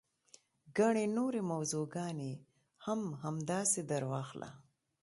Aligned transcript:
ګڼې 0.77 1.05
نورې 1.17 1.41
موضوع 1.51 1.85
ګانې 1.95 2.31
هم 2.85 3.01
همداسې 3.23 3.81
درواخله. 3.91 4.49